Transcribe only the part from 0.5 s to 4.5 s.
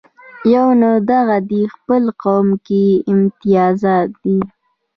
یونه دغه دې خپل قوم کې امتیازات دي.